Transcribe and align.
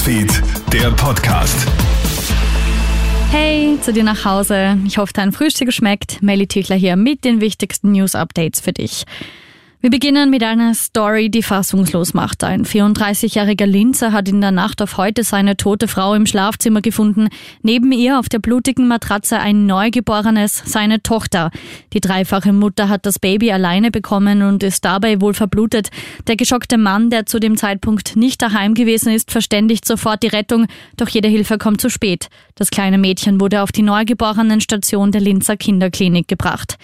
Newsfeed, 0.00 0.42
der 0.72 0.90
Podcast. 0.92 1.68
Hey, 3.30 3.78
zu 3.82 3.92
dir 3.92 4.02
nach 4.02 4.24
Hause. 4.24 4.78
Ich 4.86 4.96
hoffe, 4.96 5.12
dein 5.12 5.30
Frühstück 5.30 5.74
schmeckt. 5.74 6.22
Melly 6.22 6.46
Tüchler 6.46 6.76
hier 6.76 6.96
mit 6.96 7.26
den 7.26 7.42
wichtigsten 7.42 7.92
News-Updates 7.92 8.60
für 8.60 8.72
dich. 8.72 9.04
Wir 9.82 9.88
beginnen 9.88 10.28
mit 10.28 10.42
einer 10.42 10.74
Story, 10.74 11.30
die 11.30 11.42
fassungslos 11.42 12.12
macht. 12.12 12.44
Ein 12.44 12.66
34-jähriger 12.66 13.64
Linzer 13.64 14.12
hat 14.12 14.28
in 14.28 14.42
der 14.42 14.50
Nacht 14.50 14.82
auf 14.82 14.98
heute 14.98 15.24
seine 15.24 15.56
tote 15.56 15.88
Frau 15.88 16.12
im 16.12 16.26
Schlafzimmer 16.26 16.82
gefunden. 16.82 17.30
Neben 17.62 17.90
ihr 17.90 18.18
auf 18.18 18.28
der 18.28 18.40
blutigen 18.40 18.88
Matratze 18.88 19.38
ein 19.38 19.64
Neugeborenes, 19.64 20.64
seine 20.66 21.02
Tochter. 21.02 21.50
Die 21.94 22.02
dreifache 22.02 22.52
Mutter 22.52 22.90
hat 22.90 23.06
das 23.06 23.18
Baby 23.18 23.52
alleine 23.52 23.90
bekommen 23.90 24.42
und 24.42 24.62
ist 24.62 24.84
dabei 24.84 25.18
wohl 25.22 25.32
verblutet. 25.32 25.88
Der 26.26 26.36
geschockte 26.36 26.76
Mann, 26.76 27.08
der 27.08 27.24
zu 27.24 27.40
dem 27.40 27.56
Zeitpunkt 27.56 28.16
nicht 28.16 28.42
daheim 28.42 28.74
gewesen 28.74 29.14
ist, 29.14 29.30
verständigt 29.30 29.86
sofort 29.86 30.22
die 30.22 30.28
Rettung, 30.28 30.66
doch 30.98 31.08
jede 31.08 31.28
Hilfe 31.28 31.56
kommt 31.56 31.80
zu 31.80 31.88
spät. 31.88 32.28
Das 32.54 32.70
kleine 32.70 32.98
Mädchen 32.98 33.40
wurde 33.40 33.62
auf 33.62 33.72
die 33.72 33.80
Neugeborenenstation 33.80 35.10
der 35.10 35.22
Linzer 35.22 35.56
Kinderklinik 35.56 36.28
gebracht 36.28 36.76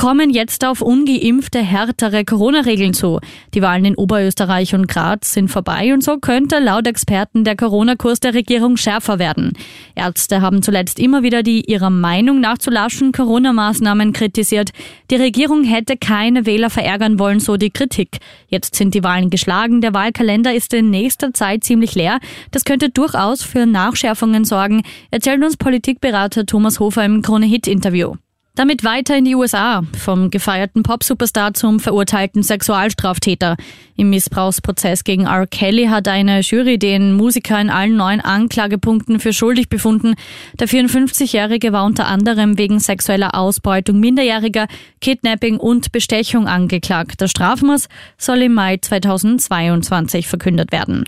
kommen 0.00 0.30
jetzt 0.30 0.64
auf 0.64 0.80
ungeimpfte 0.80 1.58
härtere 1.58 2.24
Corona-Regeln 2.24 2.94
zu. 2.94 3.20
Die 3.52 3.60
Wahlen 3.60 3.84
in 3.84 3.96
Oberösterreich 3.96 4.74
und 4.74 4.88
Graz 4.88 5.34
sind 5.34 5.48
vorbei 5.48 5.92
und 5.92 6.02
so 6.02 6.16
könnte 6.16 6.58
laut 6.58 6.86
Experten 6.86 7.44
der 7.44 7.54
Corona-Kurs 7.54 8.20
der 8.20 8.32
Regierung 8.32 8.78
schärfer 8.78 9.18
werden. 9.18 9.52
Ärzte 9.94 10.40
haben 10.40 10.62
zuletzt 10.62 10.98
immer 10.98 11.22
wieder 11.22 11.42
die 11.42 11.70
ihrer 11.70 11.90
Meinung 11.90 12.40
nach 12.40 12.56
zu 12.56 12.70
laschen 12.70 13.12
Corona-Maßnahmen 13.12 14.14
kritisiert. 14.14 14.70
Die 15.10 15.16
Regierung 15.16 15.64
hätte 15.64 15.98
keine 15.98 16.46
Wähler 16.46 16.70
verärgern 16.70 17.18
wollen, 17.18 17.40
so 17.40 17.58
die 17.58 17.70
Kritik. 17.70 18.20
Jetzt 18.48 18.76
sind 18.76 18.94
die 18.94 19.04
Wahlen 19.04 19.28
geschlagen, 19.28 19.82
der 19.82 19.92
Wahlkalender 19.92 20.54
ist 20.54 20.72
in 20.72 20.88
nächster 20.88 21.34
Zeit 21.34 21.64
ziemlich 21.64 21.94
leer. 21.94 22.20
Das 22.52 22.64
könnte 22.64 22.88
durchaus 22.88 23.42
für 23.42 23.66
Nachschärfungen 23.66 24.46
sorgen, 24.46 24.82
erzählt 25.10 25.44
uns 25.44 25.58
Politikberater 25.58 26.46
Thomas 26.46 26.80
Hofer 26.80 27.04
im 27.04 27.20
Krone-Hit-Interview. 27.20 28.14
Damit 28.60 28.84
weiter 28.84 29.16
in 29.16 29.24
die 29.24 29.34
USA, 29.34 29.84
vom 29.96 30.28
gefeierten 30.28 30.82
Pop-Superstar 30.82 31.54
zum 31.54 31.80
verurteilten 31.80 32.42
Sexualstraftäter. 32.42 33.56
Im 33.96 34.10
Missbrauchsprozess 34.10 35.02
gegen 35.02 35.24
R. 35.24 35.46
Kelly 35.46 35.86
hat 35.86 36.08
eine 36.08 36.40
Jury 36.40 36.78
den 36.78 37.14
Musiker 37.14 37.58
in 37.58 37.70
allen 37.70 37.96
neun 37.96 38.20
Anklagepunkten 38.20 39.18
für 39.18 39.32
schuldig 39.32 39.70
befunden. 39.70 40.14
Der 40.58 40.68
54-Jährige 40.68 41.72
war 41.72 41.86
unter 41.86 42.06
anderem 42.06 42.58
wegen 42.58 42.80
sexueller 42.80 43.34
Ausbeutung 43.34 43.98
Minderjähriger, 43.98 44.66
Kidnapping 45.00 45.56
und 45.56 45.90
Bestechung 45.90 46.46
angeklagt. 46.46 47.22
Das 47.22 47.30
Strafmaß 47.30 47.88
soll 48.18 48.42
im 48.42 48.52
Mai 48.52 48.76
2022 48.76 50.28
verkündet 50.28 50.70
werden. 50.70 51.06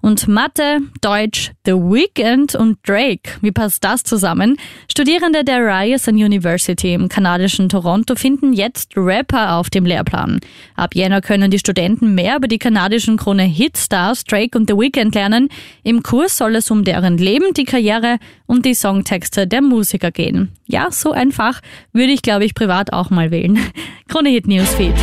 Und 0.00 0.28
Mathe, 0.28 0.78
Deutsch, 1.00 1.52
The 1.64 1.72
Weeknd 1.72 2.54
und 2.54 2.78
Drake. 2.86 3.30
Wie 3.40 3.50
passt 3.50 3.82
das 3.82 4.04
zusammen? 4.04 4.56
Studierende 4.90 5.44
der 5.44 5.60
Ryerson 5.60 6.14
University 6.14 6.94
im 6.94 7.08
kanadischen 7.08 7.68
Toronto 7.68 8.14
finden 8.14 8.52
jetzt 8.52 8.96
Rapper 8.96 9.56
auf 9.56 9.70
dem 9.70 9.84
Lehrplan. 9.84 10.40
Ab 10.76 10.94
Jänner 10.94 11.20
können 11.20 11.50
die 11.50 11.58
Studenten 11.58 12.14
mehr 12.14 12.36
über 12.36 12.48
die 12.48 12.58
kanadischen 12.58 13.16
Krone 13.16 13.42
Hitstars 13.42 14.24
Drake 14.24 14.56
und 14.56 14.70
The 14.70 14.76
Weeknd 14.76 15.14
lernen. 15.14 15.48
Im 15.82 16.02
Kurs 16.02 16.36
soll 16.38 16.54
es 16.54 16.70
um 16.70 16.84
deren 16.84 17.18
Leben, 17.18 17.52
die 17.54 17.64
Karriere 17.64 18.18
und 18.46 18.64
die 18.64 18.74
Songtexte 18.74 19.46
der 19.46 19.62
Musiker 19.62 20.10
gehen. 20.10 20.52
Ja, 20.66 20.90
so 20.90 21.12
einfach 21.12 21.60
würde 21.92 22.12
ich, 22.12 22.22
glaube 22.22 22.44
ich, 22.44 22.54
privat 22.54 22.92
auch 22.92 23.10
mal 23.10 23.30
wählen. 23.30 23.58
Krone 24.08 24.30
Hit 24.30 24.46
Newsfeed. 24.46 24.94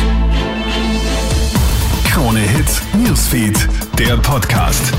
Krone 2.16 2.40
Hit 2.40 2.82
Newsfeed, 2.94 3.68
der 3.96 4.16
Podcast. 4.18 4.92